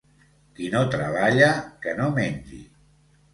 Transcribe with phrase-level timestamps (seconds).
[0.59, 1.51] Qui no treballa
[1.85, 2.63] que no mengi.